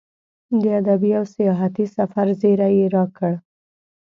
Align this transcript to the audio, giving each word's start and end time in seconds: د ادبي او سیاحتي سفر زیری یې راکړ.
د 0.61 0.63
ادبي 0.79 1.11
او 1.19 1.25
سیاحتي 1.35 1.85
سفر 1.95 2.27
زیری 2.41 2.71
یې 2.79 2.85
راکړ. 2.95 3.31